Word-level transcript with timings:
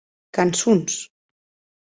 Cançons! 0.37 0.97